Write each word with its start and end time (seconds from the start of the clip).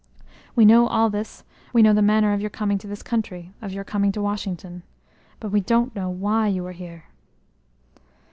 We 0.55 0.65
know 0.65 0.87
all 0.87 1.11
this; 1.11 1.43
we 1.73 1.83
know 1.83 1.93
the 1.93 2.01
manner 2.01 2.33
of 2.33 2.41
your 2.41 2.49
coming 2.49 2.79
to 2.79 2.87
this 2.87 3.03
country; 3.03 3.53
of 3.61 3.71
your 3.71 3.83
coming 3.83 4.11
to 4.13 4.21
Washington. 4.23 4.81
But 5.39 5.51
we 5.51 5.61
don't 5.61 5.95
know 5.95 6.09
why 6.09 6.47
you 6.47 6.65
are 6.65 6.71
here." 6.71 7.03